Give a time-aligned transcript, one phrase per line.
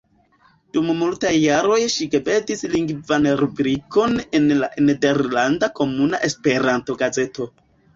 [0.77, 7.53] Dum multaj jaroj ŝi gvidis lingvan rubrikon en la nederlanda Komuna Esperanto-gazeto.